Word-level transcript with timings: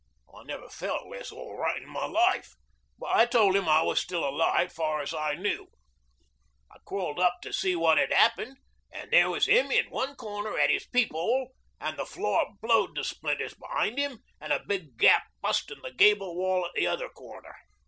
I 0.35 0.41
never 0.45 0.67
felt 0.67 1.05
less 1.05 1.31
all 1.31 1.55
right 1.57 1.79
in 1.79 1.87
my 1.87 2.07
life, 2.07 2.55
but 2.97 3.15
I 3.15 3.27
told 3.27 3.55
'im 3.55 3.69
I 3.69 3.83
was 3.83 3.99
still 4.01 4.27
alive, 4.27 4.73
far 4.73 4.99
as 5.01 5.13
knew. 5.37 5.67
I 6.71 6.77
crawled 6.87 7.19
up 7.19 7.35
to 7.43 7.53
see 7.53 7.75
what 7.75 7.99
'ad 7.99 8.11
'appened, 8.11 8.57
an' 8.91 9.11
there 9.11 9.29
was 9.29 9.47
'im 9.47 9.69
in 9.69 9.91
one 9.91 10.15
corner 10.15 10.57
at 10.57 10.71
'is 10.71 10.87
peep 10.87 11.13
'ole, 11.13 11.53
an' 11.79 11.97
the 11.97 12.05
floor 12.07 12.47
blowed 12.63 12.95
to 12.95 13.03
splinters 13.03 13.53
behind 13.53 13.99
'im 13.99 14.23
an' 14.39 14.51
a 14.51 14.65
big 14.65 14.97
gap 14.97 15.21
bust 15.39 15.69
in 15.69 15.79
the 15.83 15.93
gable 15.93 16.35
wall 16.35 16.65
at 16.65 16.71
the 16.73 16.87
other 16.87 17.07
corner. 17.09 17.55